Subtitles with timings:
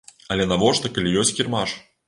[0.35, 1.79] Але навошта, калі ёсць кірмаш?